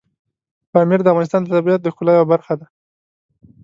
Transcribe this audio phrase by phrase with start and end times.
[0.71, 2.65] پامیر د افغانستان د طبیعت د ښکلا یوه برخه ده.